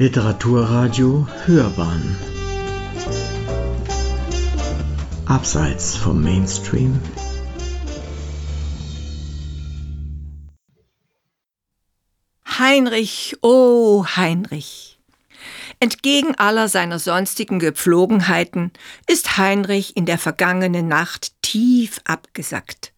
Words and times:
Literaturradio 0.00 1.26
Hörbahn 1.44 2.16
Abseits 5.26 5.96
vom 5.96 6.22
Mainstream 6.22 7.00
Heinrich, 12.46 13.36
oh 13.42 14.06
Heinrich. 14.14 15.00
Entgegen 15.80 16.36
aller 16.36 16.68
seiner 16.68 17.00
sonstigen 17.00 17.58
Gepflogenheiten 17.58 18.70
ist 19.08 19.36
Heinrich 19.36 19.96
in 19.96 20.06
der 20.06 20.18
vergangenen 20.18 20.86
Nacht 20.86 21.32
tief 21.42 22.00
abgesackt. 22.04 22.92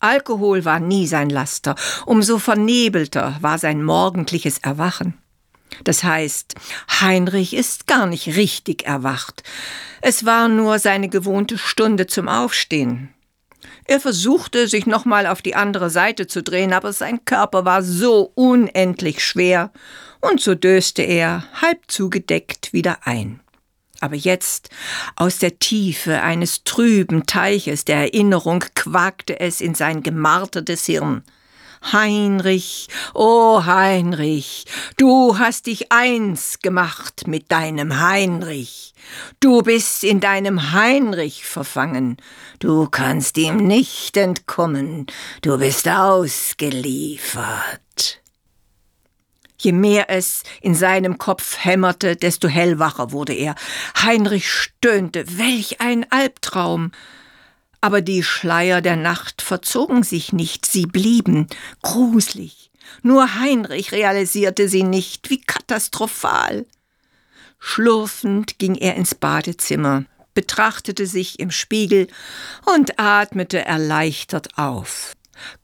Alkohol 0.00 0.64
war 0.64 0.80
nie 0.80 1.06
sein 1.06 1.28
Laster, 1.28 1.74
umso 2.06 2.38
vernebelter 2.38 3.36
war 3.42 3.58
sein 3.58 3.84
morgendliches 3.84 4.56
Erwachen. 4.60 5.18
Das 5.84 6.04
heißt, 6.04 6.54
Heinrich 7.00 7.54
ist 7.54 7.86
gar 7.86 8.06
nicht 8.06 8.36
richtig 8.36 8.86
erwacht. 8.86 9.42
Es 10.00 10.24
war 10.24 10.48
nur 10.48 10.78
seine 10.78 11.08
gewohnte 11.08 11.58
Stunde 11.58 12.06
zum 12.06 12.28
Aufstehen. 12.28 13.14
Er 13.84 14.00
versuchte, 14.00 14.68
sich 14.68 14.86
nochmal 14.86 15.26
auf 15.26 15.42
die 15.42 15.54
andere 15.54 15.90
Seite 15.90 16.26
zu 16.26 16.42
drehen, 16.42 16.72
aber 16.72 16.92
sein 16.92 17.24
Körper 17.24 17.64
war 17.64 17.82
so 17.82 18.32
unendlich 18.34 19.24
schwer, 19.24 19.72
und 20.20 20.40
so 20.40 20.54
döste 20.54 21.02
er, 21.02 21.44
halb 21.62 21.82
zugedeckt, 21.88 22.72
wieder 22.72 22.98
ein. 23.06 23.40
Aber 24.00 24.14
jetzt, 24.14 24.70
aus 25.16 25.38
der 25.38 25.58
Tiefe 25.58 26.22
eines 26.22 26.64
trüben 26.64 27.26
Teiches 27.26 27.84
der 27.84 27.96
Erinnerung, 27.96 28.64
quakte 28.74 29.40
es 29.40 29.60
in 29.60 29.74
sein 29.74 30.02
gemartertes 30.02 30.86
Hirn. 30.86 31.24
Heinrich, 31.92 32.88
oh 33.14 33.64
Heinrich, 33.64 34.64
du 34.96 35.38
hast 35.38 35.66
dich 35.66 35.92
eins 35.92 36.60
gemacht 36.60 37.26
mit 37.26 37.50
deinem 37.50 38.00
Heinrich. 38.00 38.94
Du 39.40 39.62
bist 39.62 40.04
in 40.04 40.20
deinem 40.20 40.72
Heinrich 40.72 41.44
verfangen. 41.44 42.16
Du 42.58 42.88
kannst 42.88 43.38
ihm 43.38 43.56
nicht 43.56 44.16
entkommen. 44.16 45.06
Du 45.42 45.58
bist 45.58 45.88
ausgeliefert. 45.88 48.22
Je 49.60 49.72
mehr 49.72 50.08
es 50.08 50.44
in 50.60 50.74
seinem 50.74 51.18
Kopf 51.18 51.64
hämmerte, 51.64 52.14
desto 52.14 52.48
hellwacher 52.48 53.10
wurde 53.10 53.32
er. 53.32 53.56
Heinrich 54.00 54.50
stöhnte. 54.50 55.24
Welch 55.38 55.80
ein 55.80 56.06
Albtraum! 56.10 56.92
Aber 57.80 58.00
die 58.00 58.22
Schleier 58.22 58.80
der 58.80 58.96
Nacht 58.96 59.42
verzogen 59.42 60.02
sich 60.02 60.32
nicht, 60.32 60.66
sie 60.66 60.86
blieben 60.86 61.46
gruselig. 61.82 62.70
Nur 63.02 63.34
Heinrich 63.36 63.92
realisierte 63.92 64.68
sie 64.68 64.82
nicht, 64.82 65.30
wie 65.30 65.40
katastrophal. 65.40 66.66
Schlurfend 67.58 68.58
ging 68.58 68.74
er 68.74 68.96
ins 68.96 69.14
Badezimmer, 69.14 70.04
betrachtete 70.34 71.06
sich 71.06 71.38
im 71.38 71.50
Spiegel 71.50 72.08
und 72.74 72.98
atmete 72.98 73.64
erleichtert 73.64 74.56
auf. 74.56 75.14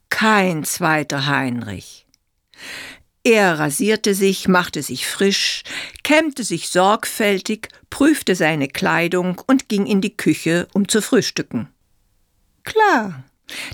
Kein 0.09 0.63
zweiter 0.63 1.25
Heinrich. 1.25 2.05
Er 3.23 3.57
rasierte 3.57 4.13
sich, 4.13 4.47
machte 4.47 4.83
sich 4.83 5.07
frisch, 5.07 5.63
kämmte 6.03 6.43
sich 6.43 6.69
sorgfältig, 6.69 7.69
prüfte 7.89 8.35
seine 8.35 8.67
Kleidung 8.67 9.41
und 9.47 9.67
ging 9.67 9.87
in 9.87 9.99
die 9.99 10.15
Küche, 10.15 10.67
um 10.73 10.87
zu 10.87 11.01
frühstücken. 11.01 11.74
Klar, 12.65 13.23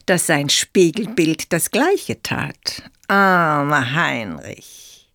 dass 0.05 0.27
sein 0.27 0.49
Spiegelbild 0.49 1.51
das 1.51 1.71
gleiche 1.71 2.21
tat. 2.21 2.83
Armer 3.07 3.93
Heinrich. 3.93 5.09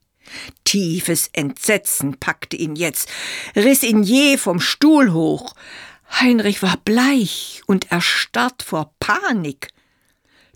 Tiefes 0.64 1.30
Entsetzen 1.32 2.18
packte 2.18 2.56
ihn 2.56 2.74
jetzt, 2.74 3.08
riss 3.54 3.82
ihn 3.82 4.02
je 4.02 4.36
vom 4.36 4.60
Stuhl 4.60 5.12
hoch. 5.12 5.54
Heinrich 6.10 6.62
war 6.62 6.76
bleich 6.78 7.62
und 7.66 7.90
erstarrt 7.90 8.62
vor 8.62 8.92
Panik. 8.98 9.68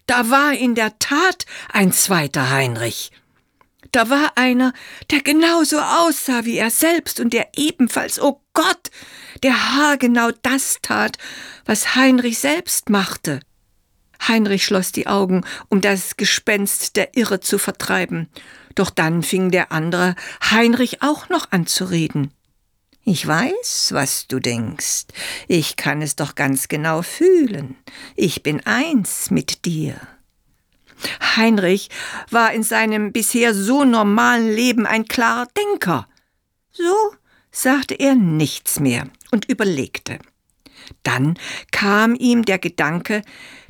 Da 0.07 0.31
war 0.31 0.53
in 0.53 0.75
der 0.75 0.99
Tat 0.99 1.47
ein 1.73 1.93
zweiter 1.93 2.51
Heinrich. 2.51 3.13
Da 3.93 4.11
war 4.11 4.33
einer, 4.37 4.73
der 5.11 5.21
genauso 5.21 5.79
aussah 5.79 6.45
wie 6.45 6.59
er 6.59 6.71
selbst 6.71 7.21
und 7.21 7.33
der 7.33 7.49
ebenfalls, 7.57 8.21
oh 8.21 8.41
Gott, 8.53 8.91
der 9.43 9.75
haargenau 9.77 10.31
das 10.43 10.79
tat, 10.83 11.19
was 11.65 11.95
Heinrich 11.95 12.39
selbst 12.39 12.91
machte. 12.91 13.41
Heinrich 14.27 14.65
schloss 14.65 14.93
die 14.93 15.07
Augen, 15.07 15.45
um 15.69 15.81
das 15.81 16.17
Gespenst 16.17 16.97
der 16.97 17.17
Irre 17.17 17.41
zu 17.41 17.59
vertreiben. 17.59 18.29
Doch 18.75 18.91
dann 18.91 19.23
fing 19.23 19.51
der 19.51 19.73
andere 19.73 20.15
Heinrich 20.51 21.03
auch 21.03 21.29
noch 21.29 21.51
an 21.51 21.67
zu 21.67 21.85
reden. 21.85 22.33
Ich 23.05 23.27
weiß, 23.27 23.91
was 23.93 24.27
du 24.29 24.41
denkst. 24.41 25.07
Ich 25.49 25.77
kann 25.77 26.03
es 26.03 26.17
doch 26.17 26.35
ganz 26.35 26.69
genau 26.69 27.03
fühlen. 27.03 27.77
Ich 28.15 28.43
bin 28.43 28.65
eins 28.67 29.31
mit 29.31 29.65
dir. 29.65 29.97
Heinrich 31.37 31.89
war 32.31 32.53
in 32.53 32.63
seinem 32.63 33.13
bisher 33.13 33.55
so 33.55 33.85
normalen 33.85 34.51
Leben 34.51 34.87
ein 34.87 35.07
klarer 35.07 35.49
Denker. 35.57 36.07
So 36.73 37.15
sagte 37.53 37.95
er 37.95 38.15
nichts 38.15 38.81
mehr 38.81 39.09
und 39.31 39.49
überlegte. 39.49 40.19
Dann 41.03 41.39
kam 41.71 42.15
ihm 42.15 42.45
der 42.45 42.59
Gedanke, 42.59 43.23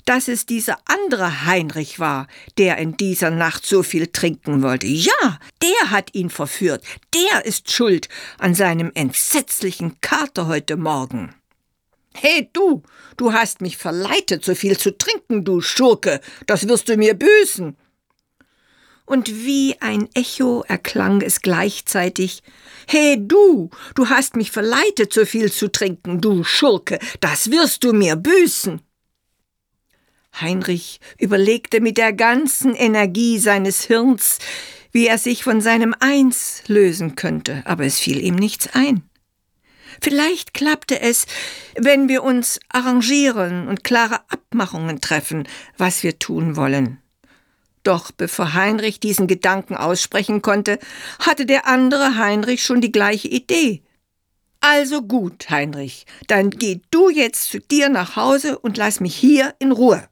dass 0.05 0.29
es 0.29 0.47
dieser 0.47 0.79
andere 0.87 1.45
Heinrich 1.47 2.01
war, 2.01 2.27
der 2.59 2.79
in 2.79 2.97
dieser 2.97 3.31
Nacht 3.31 3.67
so 3.67 3.83
viel 3.83 4.07
trinken 4.07 4.63
wollte. 4.63 4.87
Ja, 4.87 5.39
der 5.63 5.91
hat 5.91 6.15
ihn 6.15 6.31
verführt, 6.31 6.85
der 7.15 7.45
ist 7.45 7.71
schuld 7.71 8.09
an 8.39 8.55
seinem 8.55 8.91
entsetzlichen 8.95 10.01
Kater 10.01 10.47
heute 10.47 10.77
Morgen. 10.77 11.35
Hey 12.15 12.49
du, 12.53 12.83
du 13.17 13.33
hast 13.33 13.61
mich 13.61 13.77
verleitet, 13.77 14.45
so 14.45 14.55
viel 14.55 14.77
zu 14.77 14.97
trinken, 14.97 15.45
du 15.45 15.61
Schurke, 15.61 16.21
das 16.47 16.67
wirst 16.67 16.89
du 16.89 16.97
mir 16.97 17.15
büßen. 17.15 17.77
Und 19.10 19.44
wie 19.44 19.75
ein 19.81 20.09
Echo 20.15 20.62
erklang 20.69 21.21
es 21.21 21.41
gleichzeitig 21.41 22.44
Hey 22.87 23.16
du, 23.19 23.71
du 23.97 24.09
hast 24.09 24.37
mich 24.37 24.53
verleitet, 24.53 25.12
so 25.12 25.26
viel 25.26 25.50
zu 25.50 25.66
trinken, 25.66 26.21
du 26.21 26.44
Schurke, 26.44 27.00
das 27.19 27.50
wirst 27.50 27.82
du 27.82 27.93
mir 27.93 28.15
büßen. 28.15 28.81
Heinrich 30.41 31.00
überlegte 31.19 31.81
mit 31.81 31.98
der 31.98 32.12
ganzen 32.12 32.72
Energie 32.76 33.41
seines 33.41 33.82
Hirns, 33.82 34.38
wie 34.93 35.09
er 35.09 35.19
sich 35.19 35.42
von 35.42 35.60
seinem 35.60 35.92
Eins 35.98 36.62
lösen 36.69 37.16
könnte, 37.16 37.65
aber 37.65 37.87
es 37.87 37.98
fiel 37.98 38.22
ihm 38.22 38.37
nichts 38.37 38.69
ein. 38.75 39.03
Vielleicht 40.00 40.54
klappte 40.54 41.00
es, 41.00 41.27
wenn 41.75 42.09
wir 42.09 42.22
uns 42.22 42.60
arrangieren 42.69 43.66
und 43.66 43.82
klare 43.82 44.21
Abmachungen 44.28 45.00
treffen, 45.00 45.48
was 45.77 46.04
wir 46.04 46.21
tun 46.21 46.54
wollen. 46.54 47.03
Doch 47.83 48.11
bevor 48.13 48.55
Heinrich 48.55 49.01
diesen 49.01 49.27
Gedanken 49.27 49.75
aussprechen 49.75 50.43
konnte, 50.43 50.79
hatte 51.19 51.47
der 51.47 51.67
andere 51.67 52.17
Heinrich 52.17 52.63
schon 52.63 52.81
die 52.81 52.93
gleiche 52.93 53.29
Idee. 53.29 53.83
Also 54.61 55.01
gut, 55.01 55.49
Heinrich, 55.49 56.05
dann 56.27 56.51
geh 56.51 56.81
du 56.91 57.09
jetzt 57.09 57.49
zu 57.49 57.61
dir 57.61 57.89
nach 57.89 58.17
Hause 58.17 58.59
und 58.59 58.77
lass 58.77 59.01
mich 59.01 59.17
hier 59.17 59.55
in 59.59 59.73
Ruhe. 59.73 60.07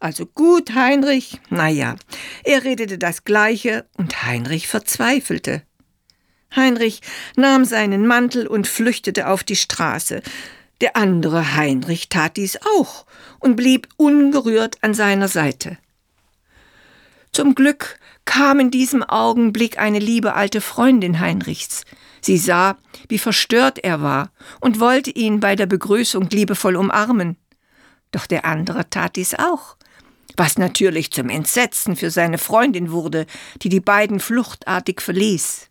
Also 0.00 0.26
gut, 0.26 0.74
Heinrich. 0.74 1.40
Na 1.50 1.68
ja, 1.68 1.94
er 2.42 2.64
redete 2.64 2.98
das 2.98 3.24
Gleiche 3.24 3.86
und 3.96 4.24
Heinrich 4.24 4.66
verzweifelte. 4.66 5.62
Heinrich 6.56 7.00
nahm 7.36 7.64
seinen 7.64 8.06
Mantel 8.06 8.46
und 8.46 8.66
flüchtete 8.66 9.28
auf 9.28 9.44
die 9.44 9.56
Straße. 9.56 10.22
Der 10.80 10.96
andere 10.96 11.54
Heinrich 11.54 12.08
tat 12.08 12.36
dies 12.36 12.58
auch 12.78 13.06
und 13.38 13.54
blieb 13.54 13.88
ungerührt 13.96 14.78
an 14.82 14.94
seiner 14.94 15.28
Seite. 15.28 15.78
Zum 17.34 17.56
Glück 17.56 17.98
kam 18.26 18.60
in 18.60 18.70
diesem 18.70 19.02
Augenblick 19.02 19.76
eine 19.76 19.98
liebe 19.98 20.34
alte 20.34 20.60
Freundin 20.60 21.18
Heinrichs. 21.18 21.82
Sie 22.20 22.38
sah, 22.38 22.78
wie 23.08 23.18
verstört 23.18 23.80
er 23.80 24.00
war 24.00 24.30
und 24.60 24.78
wollte 24.78 25.10
ihn 25.10 25.40
bei 25.40 25.56
der 25.56 25.66
Begrüßung 25.66 26.30
liebevoll 26.30 26.76
umarmen. 26.76 27.36
Doch 28.12 28.26
der 28.26 28.44
andere 28.44 28.88
tat 28.88 29.16
dies 29.16 29.34
auch, 29.34 29.76
was 30.36 30.58
natürlich 30.58 31.10
zum 31.10 31.28
Entsetzen 31.28 31.96
für 31.96 32.12
seine 32.12 32.38
Freundin 32.38 32.92
wurde, 32.92 33.26
die 33.62 33.68
die 33.68 33.80
beiden 33.80 34.20
fluchtartig 34.20 35.00
verließ. 35.00 35.70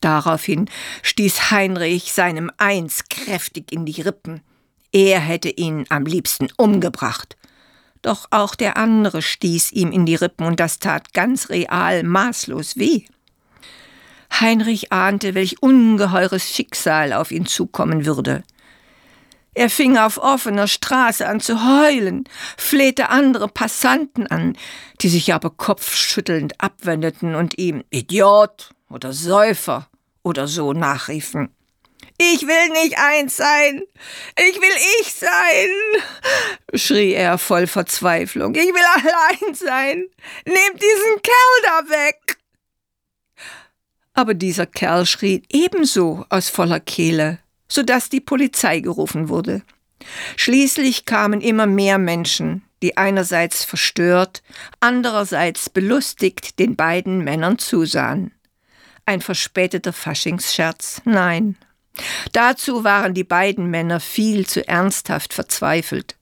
Daraufhin 0.00 0.68
stieß 1.02 1.52
Heinrich 1.52 2.12
seinem 2.12 2.50
Eins 2.56 3.04
kräftig 3.08 3.70
in 3.70 3.86
die 3.86 4.02
Rippen. 4.02 4.40
Er 4.90 5.20
hätte 5.20 5.50
ihn 5.50 5.86
am 5.88 6.04
liebsten 6.04 6.48
umgebracht. 6.56 7.36
Doch 8.02 8.26
auch 8.30 8.54
der 8.56 8.76
andere 8.76 9.22
stieß 9.22 9.72
ihm 9.72 9.92
in 9.92 10.06
die 10.06 10.16
Rippen 10.16 10.44
und 10.44 10.58
das 10.58 10.80
tat 10.80 11.14
ganz 11.14 11.48
real 11.48 12.02
maßlos 12.02 12.76
weh. 12.76 13.04
Heinrich 14.40 14.92
ahnte, 14.92 15.34
welch 15.34 15.62
ungeheures 15.62 16.50
Schicksal 16.50 17.12
auf 17.12 17.30
ihn 17.30 17.46
zukommen 17.46 18.04
würde. 18.04 18.42
Er 19.54 19.68
fing 19.68 19.98
auf 19.98 20.16
offener 20.16 20.66
Straße 20.66 21.28
an 21.28 21.38
zu 21.38 21.62
heulen, 21.62 22.24
flehte 22.56 23.10
andere 23.10 23.48
Passanten 23.48 24.26
an, 24.26 24.56
die 25.02 25.10
sich 25.10 25.34
aber 25.34 25.50
kopfschüttelnd 25.50 26.60
abwendeten 26.60 27.34
und 27.34 27.58
ihm 27.58 27.84
Idiot 27.90 28.70
oder 28.88 29.12
Säufer 29.12 29.88
oder 30.22 30.48
so 30.48 30.72
nachriefen. 30.72 31.50
Ich 32.18 32.46
will 32.46 32.68
nicht 32.70 32.98
eins 32.98 33.36
sein. 33.36 33.82
Ich 34.36 34.60
will 34.60 34.76
ich 35.00 35.12
sein, 35.14 35.68
schrie 36.74 37.14
er 37.14 37.38
voll 37.38 37.66
Verzweiflung. 37.66 38.54
Ich 38.54 38.66
will 38.66 38.84
allein 38.94 39.54
sein. 39.54 40.04
Nehmt 40.44 40.82
diesen 40.82 41.22
Kerl 41.22 41.62
da 41.62 41.90
weg. 41.90 42.36
Aber 44.14 44.34
dieser 44.34 44.66
Kerl 44.66 45.06
schrie 45.06 45.42
ebenso 45.50 46.26
aus 46.28 46.48
voller 46.48 46.80
Kehle, 46.80 47.38
so 47.68 47.82
dass 47.82 48.10
die 48.10 48.20
Polizei 48.20 48.80
gerufen 48.80 49.28
wurde. 49.28 49.62
Schließlich 50.36 51.04
kamen 51.06 51.40
immer 51.40 51.66
mehr 51.66 51.98
Menschen, 51.98 52.62
die 52.82 52.96
einerseits 52.96 53.64
verstört, 53.64 54.42
andererseits 54.80 55.70
belustigt 55.70 56.58
den 56.58 56.76
beiden 56.76 57.24
Männern 57.24 57.58
zusahen. 57.58 58.32
Ein 59.06 59.20
verspäteter 59.20 59.92
Faschingsscherz? 59.92 61.02
Nein. 61.04 61.56
Dazu 62.32 62.84
waren 62.84 63.14
die 63.14 63.24
beiden 63.24 63.70
Männer 63.70 64.00
viel 64.00 64.46
zu 64.46 64.66
ernsthaft 64.66 65.34
verzweifelt. 65.34 66.16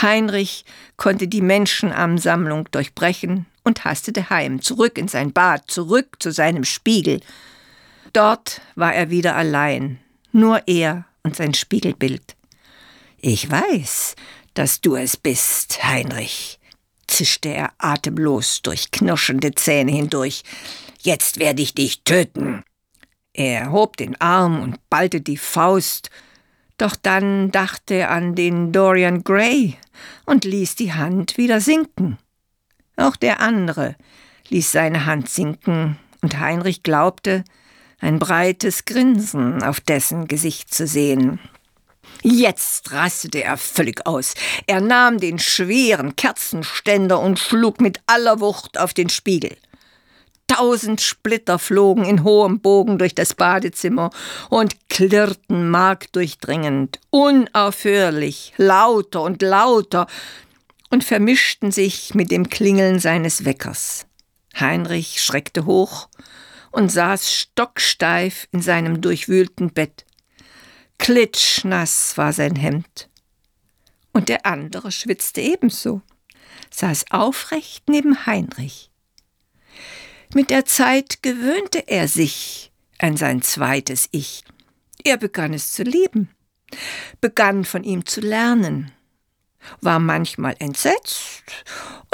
Heinrich 0.00 0.64
konnte 0.96 1.28
die 1.28 1.42
Menschenansammlung 1.42 2.68
durchbrechen 2.70 3.46
und 3.62 3.84
hastete 3.84 4.30
heim, 4.30 4.62
zurück 4.62 4.98
in 4.98 5.08
sein 5.08 5.32
Bad, 5.32 5.64
zurück 5.70 6.16
zu 6.18 6.32
seinem 6.32 6.64
Spiegel. 6.64 7.20
Dort 8.12 8.60
war 8.74 8.94
er 8.94 9.10
wieder 9.10 9.36
allein, 9.36 9.98
nur 10.32 10.66
er 10.66 11.04
und 11.22 11.36
sein 11.36 11.54
Spiegelbild. 11.54 12.36
Ich 13.18 13.50
weiß, 13.50 14.14
dass 14.54 14.80
du 14.80 14.96
es 14.96 15.16
bist, 15.16 15.82
Heinrich, 15.84 16.58
zischte 17.06 17.48
er 17.48 17.72
atemlos 17.78 18.62
durch 18.62 18.90
knirschende 18.90 19.54
Zähne 19.54 19.92
hindurch. 19.92 20.42
Jetzt 21.00 21.38
werde 21.38 21.62
ich 21.62 21.74
dich 21.74 22.02
töten. 22.02 22.64
Er 23.38 23.70
hob 23.70 23.98
den 23.98 24.18
Arm 24.18 24.62
und 24.62 24.78
ballte 24.88 25.20
die 25.20 25.36
Faust, 25.36 26.08
doch 26.78 26.96
dann 26.96 27.50
dachte 27.50 27.92
er 27.92 28.10
an 28.10 28.34
den 28.34 28.72
Dorian 28.72 29.24
Gray 29.24 29.76
und 30.24 30.46
ließ 30.46 30.74
die 30.76 30.94
Hand 30.94 31.36
wieder 31.36 31.60
sinken. 31.60 32.16
Auch 32.96 33.14
der 33.14 33.40
andere 33.40 33.94
ließ 34.48 34.72
seine 34.72 35.04
Hand 35.04 35.28
sinken, 35.28 35.98
und 36.22 36.40
Heinrich 36.40 36.82
glaubte, 36.82 37.44
ein 38.00 38.18
breites 38.18 38.86
Grinsen 38.86 39.62
auf 39.62 39.80
dessen 39.80 40.28
Gesicht 40.28 40.72
zu 40.72 40.86
sehen. 40.86 41.38
Jetzt 42.22 42.90
rastete 42.90 43.44
er 43.44 43.58
völlig 43.58 44.06
aus. 44.06 44.32
Er 44.66 44.80
nahm 44.80 45.18
den 45.18 45.38
schweren 45.38 46.16
Kerzenständer 46.16 47.20
und 47.20 47.38
schlug 47.38 47.82
mit 47.82 48.00
aller 48.06 48.40
Wucht 48.40 48.78
auf 48.78 48.94
den 48.94 49.10
Spiegel. 49.10 49.58
Tausend 50.48 51.00
Splitter 51.00 51.58
flogen 51.58 52.04
in 52.04 52.22
hohem 52.22 52.60
Bogen 52.60 52.98
durch 52.98 53.14
das 53.14 53.34
Badezimmer 53.34 54.10
und 54.48 54.88
klirrten 54.88 55.68
markdurchdringend, 55.68 57.00
unaufhörlich, 57.10 58.54
lauter 58.56 59.22
und 59.22 59.42
lauter 59.42 60.06
und 60.90 61.02
vermischten 61.02 61.72
sich 61.72 62.14
mit 62.14 62.30
dem 62.30 62.48
Klingeln 62.48 63.00
seines 63.00 63.44
Weckers. 63.44 64.06
Heinrich 64.58 65.22
schreckte 65.22 65.66
hoch 65.66 66.08
und 66.70 66.90
saß 66.90 67.32
stocksteif 67.32 68.48
in 68.52 68.62
seinem 68.62 69.00
durchwühlten 69.00 69.72
Bett. 69.72 70.04
Klitschnass 70.98 72.16
war 72.16 72.32
sein 72.32 72.54
Hemd. 72.56 73.08
Und 74.12 74.28
der 74.28 74.46
andere 74.46 74.92
schwitzte 74.92 75.40
ebenso, 75.40 76.00
saß 76.70 77.06
aufrecht 77.10 77.88
neben 77.88 78.26
Heinrich. 78.26 78.90
Mit 80.36 80.50
der 80.50 80.66
Zeit 80.66 81.22
gewöhnte 81.22 81.88
er 81.88 82.08
sich 82.08 82.70
an 82.98 83.16
sein 83.16 83.40
zweites 83.40 84.06
Ich. 84.10 84.44
Er 85.02 85.16
begann 85.16 85.54
es 85.54 85.72
zu 85.72 85.82
lieben, 85.82 86.28
begann 87.22 87.64
von 87.64 87.82
ihm 87.84 88.04
zu 88.04 88.20
lernen, 88.20 88.92
war 89.80 89.98
manchmal 89.98 90.54
entsetzt 90.58 91.42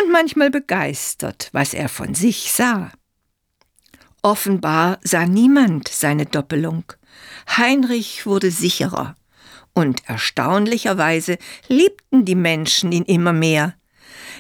und 0.01 0.13
manchmal 0.13 0.51
begeistert, 0.51 1.49
was 1.51 1.75
er 1.75 1.89
von 1.89 2.15
sich 2.15 2.53
sah. 2.53 2.93
Offenbar 4.23 5.01
sah 5.03 5.27
niemand 5.27 5.89
seine 5.89 6.25
Doppelung. 6.25 6.85
Heinrich 7.57 8.25
wurde 8.25 8.53
sicherer, 8.53 9.17
und 9.75 10.09
erstaunlicherweise 10.09 11.39
liebten 11.67 12.25
die 12.25 12.37
Menschen 12.37 12.93
ihn 12.93 13.03
immer 13.03 13.33
mehr. 13.33 13.75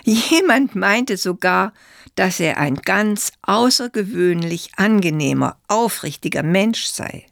Jemand 0.04 0.74
meinte 0.74 1.16
sogar, 1.16 1.72
dass 2.14 2.40
er 2.40 2.58
ein 2.58 2.76
ganz 2.76 3.32
außergewöhnlich 3.42 4.72
angenehmer, 4.76 5.58
aufrichtiger 5.68 6.42
Mensch 6.42 6.86
sei. 6.86 7.26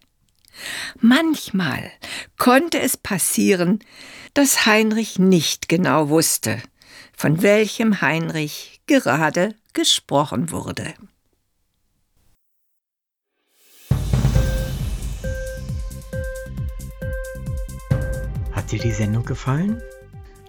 Manchmal 1.00 1.90
konnte 2.38 2.81
es 2.81 2.96
passieren, 2.96 3.81
dass 4.34 4.67
Heinrich 4.67 5.19
nicht 5.19 5.69
genau 5.69 6.08
wusste, 6.08 6.62
von 7.17 7.43
welchem 7.43 8.00
Heinrich 8.00 8.81
gerade 8.87 9.55
gesprochen 9.72 10.50
wurde. 10.50 10.94
Hat 18.52 18.70
dir 18.72 18.78
die 18.78 18.93
Sendung 18.93 19.25
gefallen? 19.25 19.82